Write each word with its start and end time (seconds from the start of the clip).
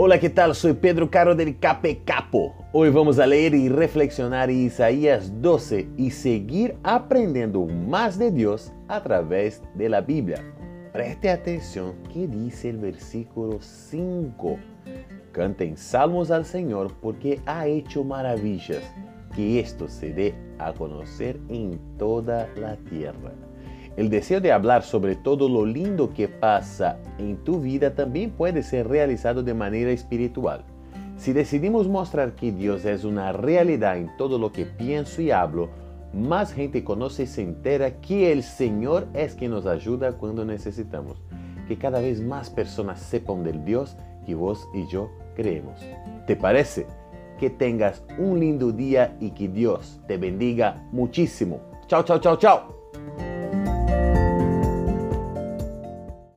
Hola, 0.00 0.20
¿qué 0.20 0.30
tal? 0.30 0.54
Soy 0.54 0.74
Pedro 0.74 1.10
Caro 1.10 1.34
del 1.34 1.58
Cape 1.58 2.04
Capo. 2.04 2.54
Hoy 2.72 2.88
vamos 2.88 3.18
a 3.18 3.26
leer 3.26 3.52
y 3.52 3.68
reflexionar 3.68 4.48
Isaías 4.48 5.42
12 5.42 5.88
y 5.96 6.12
seguir 6.12 6.76
aprendiendo 6.84 7.66
más 7.66 8.16
de 8.16 8.30
Dios 8.30 8.72
a 8.86 9.02
través 9.02 9.60
de 9.74 9.88
la 9.88 10.00
Biblia. 10.00 10.40
Preste 10.92 11.30
atención 11.30 11.96
que 12.14 12.28
dice 12.28 12.70
el 12.70 12.76
versículo 12.76 13.58
5. 13.60 14.56
Canten 15.32 15.76
salmos 15.76 16.30
al 16.30 16.44
Señor 16.44 16.92
porque 17.02 17.40
ha 17.44 17.66
hecho 17.66 18.04
maravillas. 18.04 18.84
Que 19.34 19.58
esto 19.58 19.88
se 19.88 20.12
dé 20.12 20.32
a 20.60 20.72
conocer 20.74 21.40
en 21.48 21.76
toda 21.98 22.48
la 22.54 22.76
tierra. 22.76 23.32
El 23.98 24.10
deseo 24.10 24.40
de 24.40 24.52
hablar 24.52 24.84
sobre 24.84 25.16
todo 25.16 25.48
lo 25.48 25.66
lindo 25.66 26.14
que 26.14 26.28
pasa 26.28 27.00
en 27.18 27.36
tu 27.38 27.60
vida 27.60 27.96
también 27.96 28.30
puede 28.30 28.62
ser 28.62 28.86
realizado 28.86 29.42
de 29.42 29.54
manera 29.54 29.90
espiritual. 29.90 30.62
Si 31.16 31.32
decidimos 31.32 31.88
mostrar 31.88 32.36
que 32.36 32.52
Dios 32.52 32.84
es 32.84 33.02
una 33.02 33.32
realidad 33.32 33.96
en 33.96 34.16
todo 34.16 34.38
lo 34.38 34.52
que 34.52 34.66
pienso 34.66 35.20
y 35.20 35.32
hablo, 35.32 35.70
más 36.14 36.52
gente 36.52 36.84
conoce 36.84 37.24
y 37.24 37.26
se 37.26 37.42
entera 37.42 38.00
que 38.00 38.30
el 38.30 38.44
Señor 38.44 39.08
es 39.14 39.34
quien 39.34 39.50
nos 39.50 39.66
ayuda 39.66 40.12
cuando 40.12 40.44
necesitamos. 40.44 41.20
Que 41.66 41.76
cada 41.76 41.98
vez 41.98 42.20
más 42.20 42.50
personas 42.50 43.00
sepan 43.00 43.42
del 43.42 43.64
Dios 43.64 43.96
que 44.24 44.36
vos 44.36 44.68
y 44.74 44.86
yo 44.86 45.10
creemos. 45.34 45.80
¿Te 46.24 46.36
parece? 46.36 46.86
Que 47.40 47.50
tengas 47.50 48.04
un 48.16 48.38
lindo 48.38 48.70
día 48.70 49.16
y 49.18 49.32
que 49.32 49.48
Dios 49.48 49.98
te 50.06 50.18
bendiga 50.18 50.86
muchísimo. 50.92 51.58
Chao, 51.88 52.04
chao, 52.04 52.20
chao, 52.20 52.36
chao. 52.36 52.77